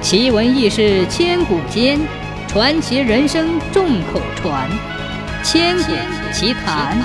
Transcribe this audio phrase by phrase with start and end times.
[0.00, 1.98] 奇闻异事千古间，
[2.46, 4.70] 传奇人生众口传。
[5.42, 6.96] 千古奇谈。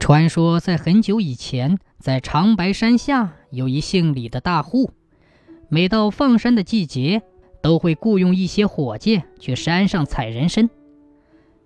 [0.00, 4.90] 传说在很久以前，在长白山下有一姓李的大户，
[5.68, 7.22] 每到放山的季节，
[7.62, 10.70] 都会雇佣一些伙计去山上采人参。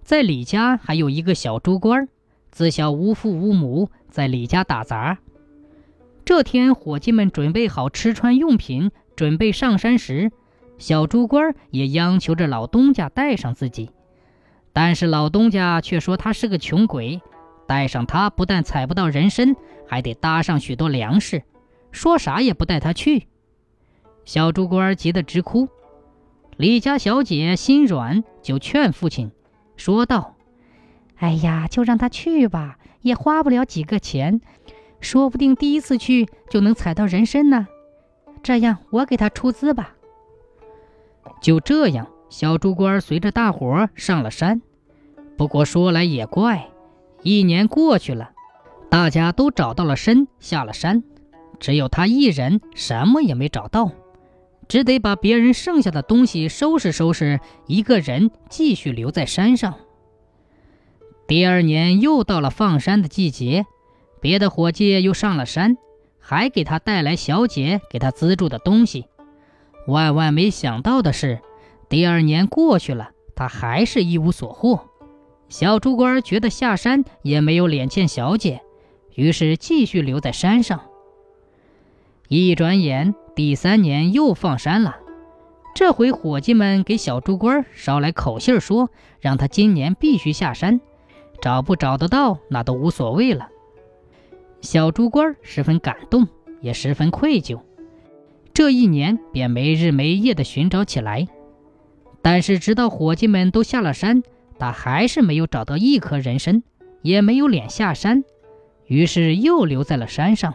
[0.02, 2.08] 在李家还有一个小猪官，
[2.50, 5.18] 自小无父无母，在李家打杂。
[6.30, 10.30] 这天，伙计们准备好吃穿用品，准备上山时，
[10.78, 13.90] 小猪官也央求着老东家带上自己。
[14.72, 17.20] 但是老东家却说他是个穷鬼，
[17.66, 19.56] 带上他不但采不到人参，
[19.88, 21.42] 还得搭上许多粮食，
[21.90, 23.26] 说啥也不带他去。
[24.24, 25.68] 小猪官急得直哭。
[26.56, 29.32] 李家小姐心软，就劝父亲，
[29.76, 30.36] 说道
[31.18, 34.40] ：“哎呀，就让他去吧，也花不了几个钱。”
[35.00, 37.66] 说不定第一次去就能采到人参呢，
[38.42, 39.94] 这样我给他出资吧。
[41.40, 44.60] 就这样，小猪官随着大伙上了山。
[45.36, 46.68] 不过说来也怪，
[47.22, 48.30] 一年过去了，
[48.90, 51.02] 大家都找到了参，下了山，
[51.58, 53.90] 只有他一人什么也没找到，
[54.68, 59.74] 只得把别人剩下的东西收拾收拾，一个人继续留在山上。
[61.26, 63.64] 第二年又到了放山的季节。
[64.20, 65.76] 别的伙计又上了山，
[66.18, 69.06] 还给他带来小姐给他资助的东西。
[69.86, 71.40] 万万没想到的是，
[71.88, 74.88] 第二年过去了，他还是一无所获。
[75.48, 78.60] 小猪官觉得下山也没有脸见小姐，
[79.14, 80.82] 于是继续留在山上。
[82.28, 84.98] 一转眼，第三年又放山了。
[85.74, 90.80] 这回伙计们给小猪官捎来口信，说让他今年必须下山，
[91.40, 93.48] 找不找得到那都无所谓了。
[94.60, 96.28] 小猪官十分感动，
[96.60, 97.60] 也十分愧疚。
[98.52, 101.26] 这一年便没日没夜地寻找起来，
[102.20, 104.22] 但是直到伙计们都下了山，
[104.58, 106.62] 他还是没有找到一颗人参，
[107.00, 108.22] 也没有脸下山，
[108.86, 110.54] 于是又留在了山上。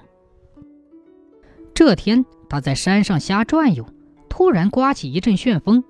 [1.73, 3.87] 这天，他在山上瞎转悠，
[4.29, 5.83] 突然刮起一阵旋风，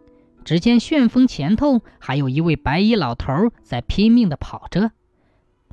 [0.46, 4.92] 只见旋风前头还有一位白衣老头在拼命地跑着。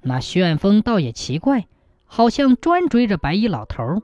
[0.03, 1.67] 那旋风倒也奇怪。
[2.15, 4.03] 好像专追着白衣老头。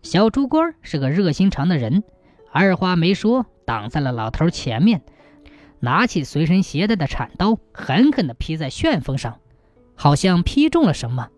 [0.00, 2.04] 小猪官是个热心肠的人，
[2.52, 5.02] 二话没说，挡在了老头前面，
[5.80, 9.40] 拿起随身携带的铲刀，狠狠地劈在旋风上，
[9.96, 11.30] 好像劈中了什么。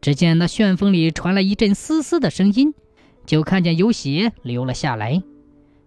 [0.00, 2.72] 只见那旋风里传来一阵嘶嘶的声音，
[3.24, 5.24] 就看见有血流了下来，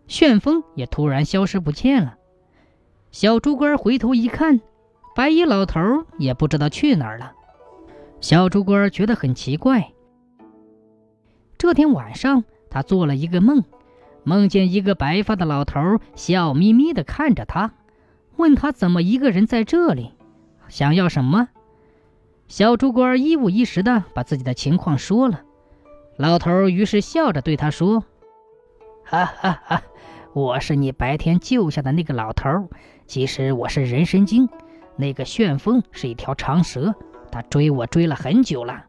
[0.09, 2.17] 旋风也突然消失不见了。
[3.13, 4.59] 小猪官回头一看，
[5.15, 5.79] 白衣老头
[6.17, 7.35] 也不知道去哪儿了。
[8.21, 9.91] 小猪官觉得很奇怪。
[11.57, 13.63] 这天晚上，他做了一个梦，
[14.23, 17.73] 梦见一个白发的老头笑眯眯地看着他，
[18.35, 20.11] 问他怎么一个人在这里，
[20.67, 21.49] 想要什么。
[22.47, 25.41] 小猪官一五一十地把自己的情况说了。
[26.17, 28.03] 老头于是笑着对他说
[29.05, 29.83] ：“哈哈哈，
[30.33, 32.69] 我是你白天救下的那个老头，
[33.05, 34.49] 其实我是人参精，
[34.97, 36.93] 那个旋风是一条长蛇。”
[37.31, 38.85] 他追我追了很久了，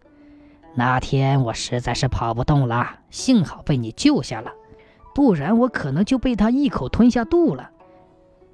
[0.74, 4.52] 那天我实在是跑不动了，幸好被你救下了，
[5.14, 7.70] 不然我可能就被他一口吞下肚了。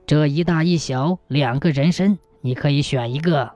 [0.07, 3.53] 这一大一小两个人参，你可以选一个。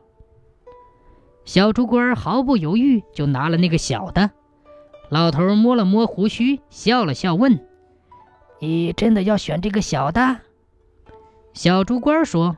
[1.44, 4.30] 小猪官毫不犹豫就拿了那个小的。
[5.08, 7.66] 老头摸了摸胡须，笑了笑，问
[8.60, 10.38] ：“你真的要选这个小的？”
[11.52, 12.56] 小猪官说：“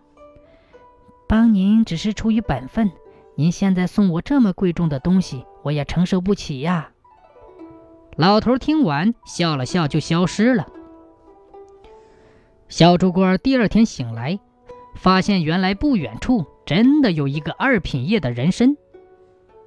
[1.27, 2.91] 帮您只是出于本分。”
[3.35, 6.91] 您现在送我这么贵重的东西，我也承受不起呀。
[8.17, 10.69] 老头听完笑了笑，就消失了。
[12.69, 14.39] 小猪官第二天醒来，
[14.95, 18.77] 发现原来不远处真的有一个二品叶的人参。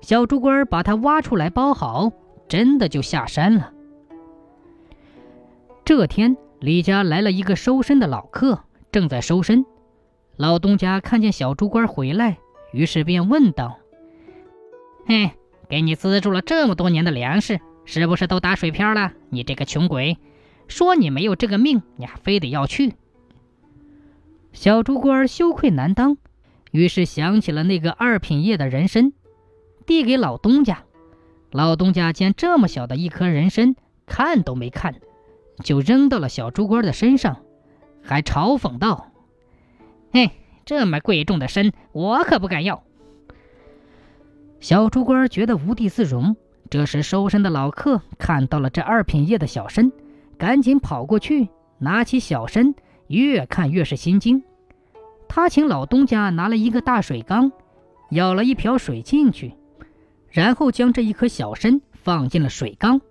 [0.01, 2.11] 小猪官把它挖出来包好，
[2.47, 3.71] 真的就下山了。
[5.83, 8.59] 这天，李家来了一个收参的老客，
[8.91, 9.65] 正在收参。
[10.35, 12.37] 老东家看见小猪官回来。
[12.75, 13.79] 于是便问道
[15.07, 15.31] ：“嘿，
[15.69, 19.13] 给你资助了这么多年的粮食，是不是都打水漂了？
[19.29, 20.17] 你这个穷鬼，
[20.67, 22.95] 说你没有这个命，你还非得要去？”
[24.51, 26.17] 小猪官羞愧难当，
[26.71, 29.13] 于是想起了那个二品叶的人参，
[29.85, 30.83] 递给老东家。
[31.51, 34.95] 老东家见这么小的一颗人参，看都没看，
[35.63, 37.37] 就扔到了小猪官的身上，
[38.03, 39.13] 还嘲讽道
[40.11, 40.29] ：“嘿。”
[40.65, 42.83] 这么贵重的参，我可不敢要。
[44.59, 46.35] 小猪官觉得无地自容，
[46.71, 49.91] 这时收身的老客看到了这二品叶的小参，
[50.39, 52.73] 赶紧跑过去，拿起小参，
[53.07, 54.43] 越看越是心惊。
[55.27, 57.51] 他请老东家拿了一个大水缸，
[58.09, 59.53] 舀了一瓢水进去，
[60.29, 63.01] 然后将这一颗小参放进了水缸，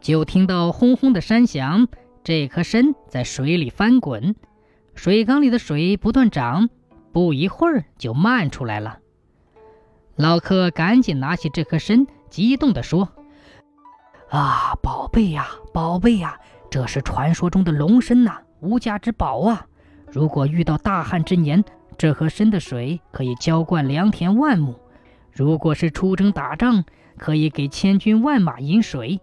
[0.00, 1.88] 就听到轰轰的山响，
[2.22, 4.36] 这颗参在水里翻滚，
[5.02, 6.68] 水缸里的水不断涨，
[7.10, 8.98] 不一会儿就漫出来了。
[10.14, 13.08] 老客赶紧拿起这颗参，激动地说
[14.28, 16.38] ：“啊，宝贝呀，宝贝呀，
[16.70, 19.66] 这是传说中的龙参呐，无价之宝啊！
[20.12, 21.64] 如果遇到大旱之年，
[21.96, 24.74] 这颗参的水可以浇灌良田万亩；
[25.32, 26.84] 如果是出征打仗，
[27.16, 29.18] 可以给千军万马饮水。”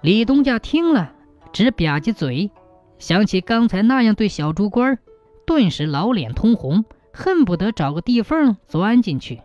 [0.00, 1.12] 李东家听了，
[1.52, 2.50] 直吧唧嘴，
[2.98, 4.98] 想起刚才那样对小猪官儿，
[5.46, 6.84] 顿时老脸通红。
[7.18, 9.40] 恨不得找个地缝钻进去。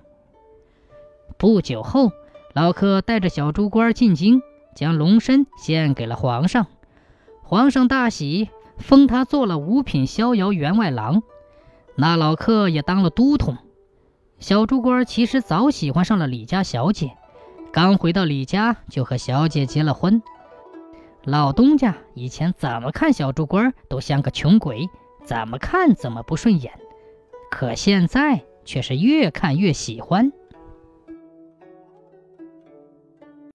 [1.38, 2.12] 不久后，
[2.54, 4.42] 老客带着小猪倌进京，
[4.76, 6.68] 将龙身献给了皇上。
[7.44, 11.24] 皇上大喜，封他做了五品逍遥员外郎。
[11.96, 13.56] 那老客也当了都统。
[14.38, 17.14] 小猪倌其实早喜欢上了李家小姐，
[17.72, 20.22] 刚回到李家就和小姐结了婚。
[21.24, 24.90] 老东家以前怎么看小猪官都像个穷鬼，
[25.24, 26.74] 怎么看怎么不顺眼。
[27.52, 30.32] 可现在却是越看越喜欢。